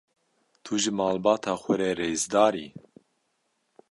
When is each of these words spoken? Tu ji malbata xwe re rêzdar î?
Tu 0.63 0.73
ji 0.81 0.91
malbata 0.97 1.51
xwe 1.61 1.73
re 1.79 1.89
rêzdar 1.99 2.53
î? 2.65 2.67